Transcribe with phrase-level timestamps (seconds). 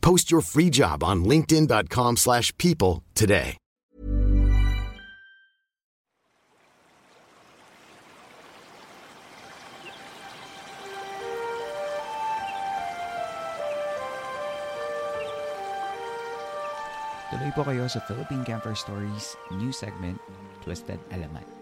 [0.00, 3.56] Post your free job on linkedin.com/people slash people today.
[17.28, 20.16] Tuloy po kayo sa Philippine Camper Stories new segment,
[20.64, 21.57] Twisted Alamat.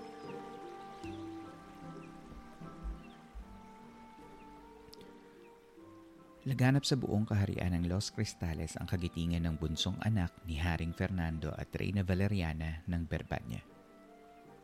[6.47, 11.51] Laganap sa buong kaharian ng Los Cristales ang kagitingan ng bunsong anak ni Haring Fernando
[11.59, 13.59] at Reyna Valeriana ng Berbanya.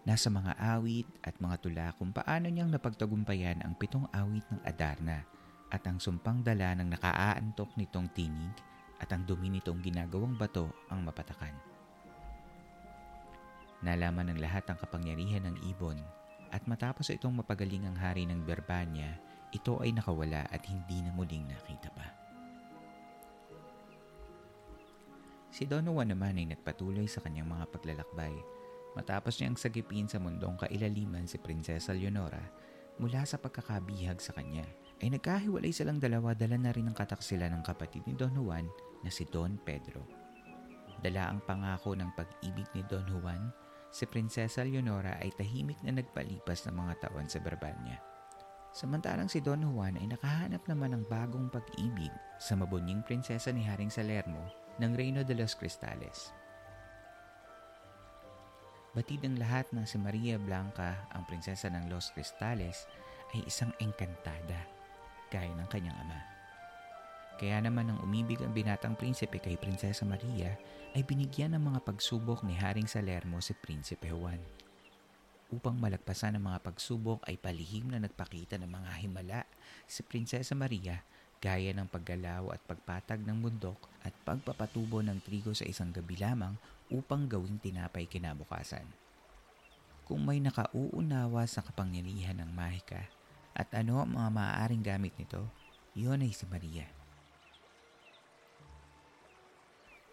[0.06, 5.26] Nasa mga awit at mga tula kung paano niyang napagtagumpayan ang pitong awit ng Adarna
[5.74, 8.54] at ang sumpang dala ng nakaaantok nitong tinig
[9.02, 11.58] at ang dumi nitong ginagawang bato ang mapatakan.
[13.82, 15.98] Nalaman ng lahat ang kapangyarihan ng ibon
[16.54, 19.18] at matapos itong mapagaling ang hari ng Berbanya,
[19.52, 22.08] ito ay nakawala at hindi na muling nakita pa.
[25.52, 28.32] Si Don Juan naman ay nagpatuloy sa kanyang mga paglalakbay
[28.96, 32.40] matapos niyang sagipin sa mundong kailaliman si Prinsesa Leonora
[32.96, 34.64] mula sa pagkakabihag sa kanya
[35.04, 38.64] ay nagkahiwalay silang dalawa dala na rin ang kataksila ng kapatid ni Don Juan
[39.04, 40.08] na si Don Pedro.
[41.02, 43.50] Dala ang pangako ng pag-ibig ni Don Juan,
[43.90, 48.11] si Prinsesa Leonora ay tahimik na nagpalipas ng mga taon sa Berbanya.
[48.72, 52.08] Samantalang si Don Juan ay nakahanap naman ng bagong pag-ibig
[52.40, 54.40] sa mabunying prinsesa ni Haring Salermo
[54.80, 56.32] ng Reino de los Cristales.
[58.96, 62.84] Batid ng lahat na si Maria Blanca, ang prinsesa ng Los Cristales,
[63.32, 64.68] ay isang engkantada,
[65.32, 66.20] gaya ng kanyang ama.
[67.40, 70.52] Kaya naman nang umibig ang binatang prinsipe kay Prinsesa Maria,
[70.92, 74.61] ay binigyan ng mga pagsubok ni Haring Salermo si Prinsipe Juan.
[75.52, 79.40] Upang malagpasan ang mga pagsubok ay palihim na nagpakita ng mga himala
[79.84, 81.04] si Prinsesa Maria
[81.44, 86.56] gaya ng paggalaw at pagpatag ng bundok at pagpapatubo ng trigo sa isang gabi lamang
[86.88, 88.88] upang gawing tinapay kinabukasan.
[90.08, 93.04] Kung may nakauunawa sa kapangyarihan ng mahika
[93.52, 95.44] at ano ang mga maaaring gamit nito,
[95.92, 96.88] iyon ay si Maria.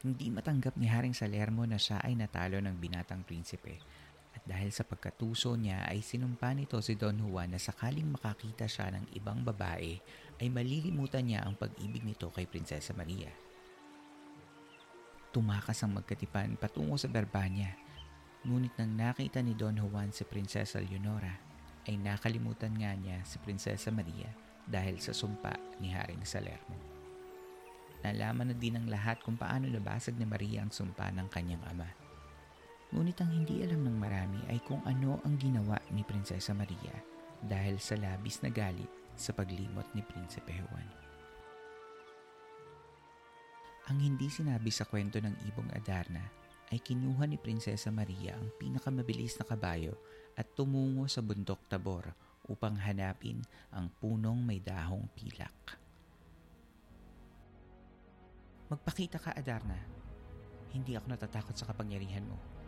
[0.03, 3.79] Hindi matanggap ni Haring Salermo na siya ay natalo ng binatang prinsipe
[4.39, 8.95] at dahil sa pagkatuso niya ay sinumpa nito si Don Juan na sakaling makakita siya
[8.95, 9.99] ng ibang babae
[10.39, 13.27] ay malilimutan niya ang pag-ibig nito kay Prinsesa Maria.
[15.35, 17.75] Tumakas ang magkatipan patungo sa Berbanya,
[18.47, 21.35] ngunit nang nakita ni Don Juan si Prinsesa Leonora,
[21.83, 24.31] ay nakalimutan nga niya si Prinsesa Maria
[24.63, 25.51] dahil sa sumpa
[25.83, 26.79] ni Haring Salermo.
[28.07, 32.08] Nalaman na din ng lahat kung paano nabasag ni Maria ang sumpa ng kanyang ama.
[32.89, 36.97] Ngunit ang hindi alam ng marami ay kung ano ang ginawa ni Prinsesa Maria
[37.37, 40.89] dahil sa labis na galit sa paglimot ni Prinsipe Juan.
[43.93, 46.21] Ang hindi sinabi sa kwento ng Ibong Adarna
[46.69, 49.97] ay kinuha ni Prinsesa Maria ang pinakamabilis na kabayo
[50.37, 52.09] at tumungo sa bundok Tabor
[52.49, 55.77] upang hanapin ang punong may dahong pilak.
[58.69, 59.77] Magpakita ka, Adarna.
[60.69, 62.58] Hindi ako natatakot sa kapangyarihan mo.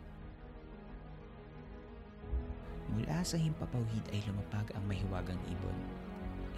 [2.92, 5.78] Mula sa himpapawid ay lumapag ang mahiwagang ibon.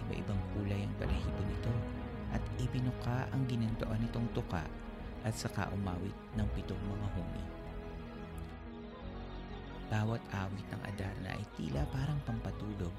[0.05, 1.73] Iba-ibang kulay ang balahibo nito
[2.35, 4.67] at ibinuka ang ginantoan nitong tuka
[5.23, 7.45] at saka umawit ng pitong mga huni.
[9.85, 12.93] Bawat awit ng Adarna ay tila parang pampatulog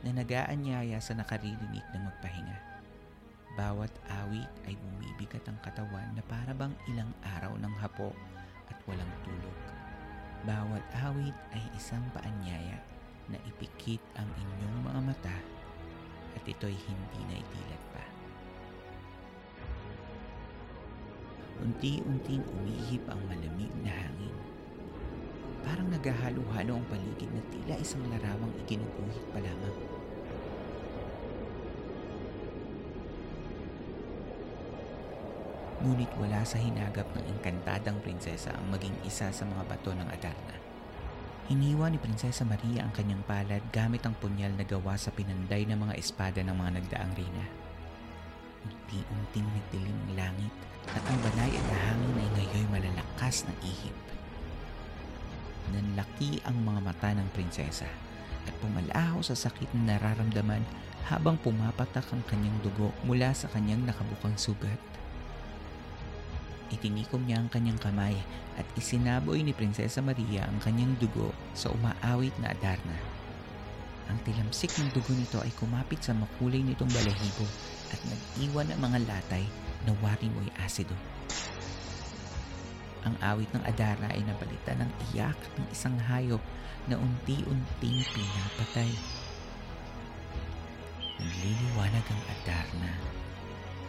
[0.00, 2.58] na nagaanyaya sa nakaririnig na magpahinga.
[3.60, 8.16] Bawat awit ay bumibigat ang katawan na para bang ilang araw ng hapo
[8.72, 9.79] at walang tulog.
[10.40, 12.80] Bawat awit ay isang paanyaya
[13.28, 15.36] na ipikit ang inyong mga mata
[16.32, 18.04] at ito'y hindi na itilat pa.
[21.60, 24.32] Unti-unting umihip ang malamig na hangin.
[25.60, 29.99] Parang naghahalo-halo ang paligid na tila isang larawang ikinuguhit pa lamang.
[35.80, 40.56] Ngunit wala sa hinagap ng engkantadang prinsesa ang maging isa sa mga bato ng Adarna.
[41.48, 45.80] Iniwan ni Prinsesa Maria ang kanyang palad gamit ang punyal na gawa sa pinanday ng
[45.80, 47.46] mga espada ng mga nagdaang reyna.
[48.68, 50.52] Unti-unting nagdilim ang langit
[50.92, 53.96] at ang banay at hangin ay ngayoy malalakas na ihip.
[55.72, 57.88] Nanlaki ang mga mata ng prinsesa
[58.44, 60.62] at pumalaho sa sakit na nararamdaman
[61.08, 64.78] habang pumapatak ang kanyang dugo mula sa kanyang nakabukang sugat.
[66.70, 68.14] Itinikom niya ang kanyang kamay
[68.54, 72.94] at isinaboy ni Prinsesa Maria ang kanyang dugo sa umaawit na Adarna.
[74.06, 77.46] Ang tilamsik ng dugo nito ay kumapit sa makulay nitong balahibo
[77.90, 79.44] at nag-iwan ng mga latay
[79.82, 80.94] na warimoy asido.
[83.02, 86.42] Ang awit ng Adarna ay napalitan ng iyak ng isang hayop
[86.86, 88.90] na unti-unting pinapatay.
[91.18, 93.19] Nagliliwanag ang Adarna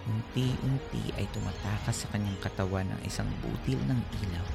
[0.01, 4.47] Unti-unti ay tumatakas sa kanyang katawan ng isang butil ng ilaw.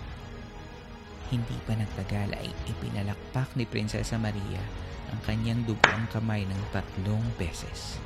[1.31, 4.63] Hindi pa nagtagal ay ipinalakpak ni Prinsesa Maria
[5.15, 8.03] ang kanyang dugoang kamay ng tatlong beses.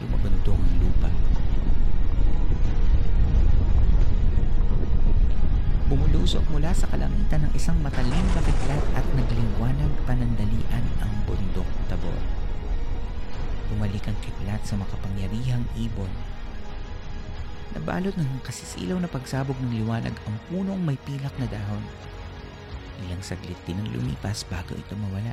[0.00, 0.87] Lumabandong ang
[6.28, 12.20] Bumulusok mula sa kalangitan ng isang matalim na kidlat at nagliwanag panandalian ang bundok tabor.
[13.72, 16.12] Bumalik ang kidlat sa makapangyarihang ibon.
[17.72, 21.80] Nabalot ng kasisilaw na pagsabog ng liwanag ang punong may pilak na dahon.
[23.08, 25.32] Ilang saglit din ang lumipas bago ito mawala.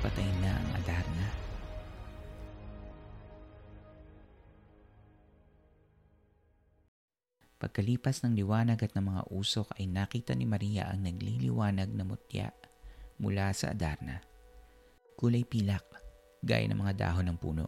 [0.00, 1.43] Patay na ang Adarna.
[7.64, 12.52] Pagkalipas ng liwanag at ng mga usok ay nakita ni Maria ang nagliliwanag na mutya
[13.16, 14.20] mula sa Adarna.
[15.16, 15.80] Kulay pilak,
[16.44, 17.64] gaya ng mga dahon ng puno.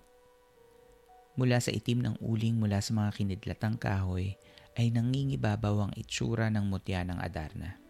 [1.41, 4.37] Mula sa itim ng uling mula sa mga kinidlatang kahoy
[4.77, 7.81] ay nangingibabaw ang itsura ng mutya ng Adarna.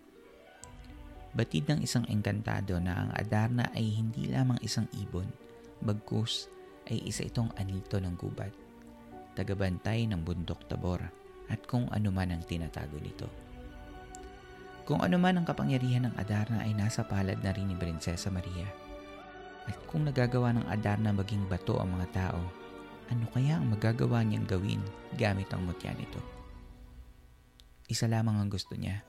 [1.34, 5.26] Batid ng isang engkantado na ang Adarna ay hindi lamang isang ibon,
[5.82, 6.46] bagkus
[6.86, 8.54] ay isa itong anito ng gubat,
[9.34, 13.28] tagabantay ng bundok Tabor at kung ano man ang tinatago nito.
[14.86, 18.70] Kung ano man ang kapangyarihan ng Adarna ay nasa palad na rin ni Prinsesa Maria.
[19.66, 22.38] At kung nagagawa ng Adarna maging bato ang mga tao,
[23.10, 24.82] ano kaya ang magagawa niyang gawin
[25.18, 26.22] gamit ang mutya nito?
[27.90, 29.02] Isa lamang ang gusto niya,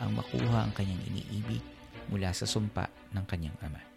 [0.00, 1.64] ang makuha ang kanyang iniibig
[2.12, 3.87] mula sa sumpa ng kanyang ama.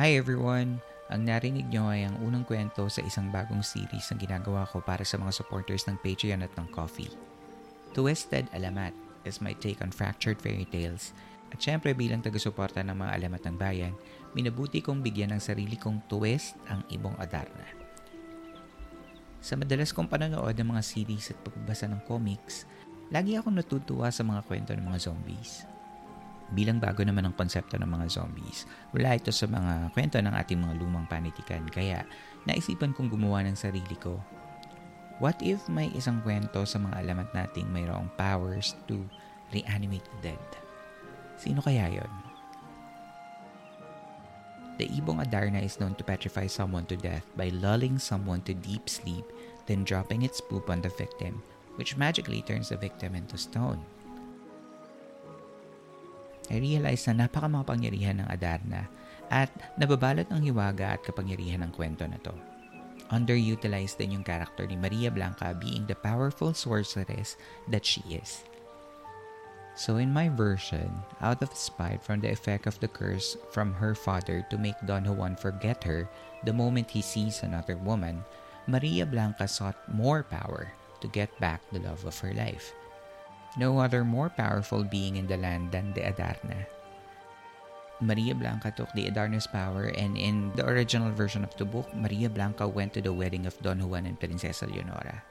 [0.00, 0.80] Hi everyone!
[1.12, 5.04] Ang narinig nyo ay ang unang kwento sa isang bagong series na ginagawa ko para
[5.04, 7.12] sa mga supporters ng Patreon at ng Coffee.
[7.92, 8.96] Twisted Alamat
[9.28, 11.12] is my take on fractured fairy tales
[11.52, 13.92] at syempre bilang taga-suporta ng mga alamat ng bayan,
[14.32, 17.68] minabuti kong bigyan ng sarili kong twist ang ibong Adarna.
[19.44, 22.64] Sa madalas kong panonood ng mga series at pagbabasa ng comics,
[23.12, 25.68] lagi akong natutuwa sa mga kwento ng mga zombies
[26.50, 28.66] bilang bago naman ang konsepto ng mga zombies.
[28.90, 32.02] Wala ito sa mga kwento ng ating mga lumang panitikan kaya
[32.44, 34.18] naisipan kong gumawa ng sarili ko.
[35.20, 39.04] What if may isang kwento sa mga alamat nating mayroong powers to
[39.52, 40.46] reanimate the dead?
[41.36, 42.12] Sino kaya yon?
[44.80, 48.88] The Ibong Adarna is known to petrify someone to death by lulling someone to deep
[48.88, 49.28] sleep,
[49.68, 51.44] then dropping its poop on the victim,
[51.76, 53.84] which magically turns the victim into stone.
[56.50, 58.90] I realize na napakamakapangyarihan ng Adarna
[59.30, 62.34] at nababalot ng hiwaga at kapangyarihan ng kwento na to.
[63.14, 67.38] Underutilized din yung character ni Maria Blanca being the powerful sorceress
[67.70, 68.42] that she is.
[69.78, 70.90] So in my version,
[71.22, 75.06] out of spite from the effect of the curse from her father to make Don
[75.06, 76.10] Juan forget her
[76.44, 78.22] the moment he sees another woman,
[78.66, 82.74] Maria Blanca sought more power to get back the love of her life.
[83.56, 86.66] No other more powerful being in the land than the Adarna.
[88.00, 92.30] Maria Blanca took the Adarna's power and in the original version of the book, Maria
[92.30, 95.22] Blanca went to the wedding of Don Juan and Princesa Leonora.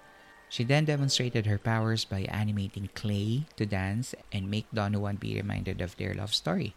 [0.50, 5.36] She then demonstrated her powers by animating clay to dance and make Don Juan be
[5.36, 6.74] reminded of their love story.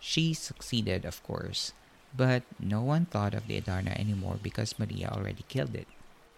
[0.00, 1.72] She succeeded, of course,
[2.16, 5.88] but no one thought of the Adarna anymore because Maria already killed it.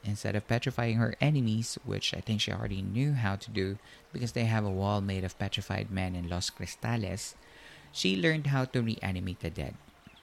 [0.07, 3.79] Instead of petrifying her enemies, which I think she already knew how to do
[4.13, 7.35] because they have a wall made of petrified men in Los Cristales,
[7.91, 9.75] she learned how to reanimate the dead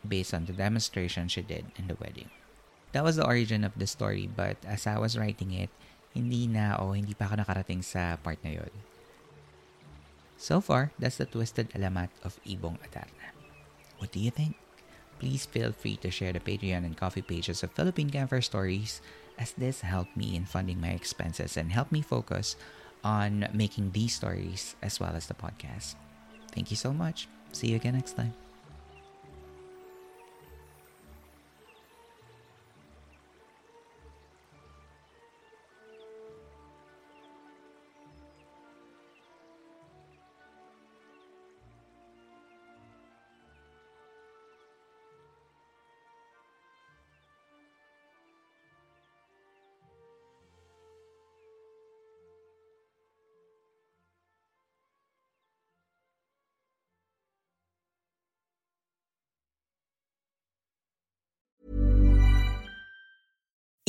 [0.08, 2.32] based on the demonstration she did in the wedding.
[2.94, 5.70] That was the origin of the story but as I was writing it,
[6.14, 8.74] hindi na o hindi pa ako nakarating sa part na yun.
[10.38, 13.34] So far, that's the twisted alamat of Ibong Atarna.
[13.98, 14.56] What do you think?
[15.18, 19.00] Please feel free to share the Patreon and coffee pages of Philippine Campfire Stories
[19.38, 22.56] as this helped me in funding my expenses and helped me focus
[23.04, 25.96] on making these stories as well as the podcast.
[26.52, 27.28] Thank you so much.
[27.52, 28.43] See you again next time.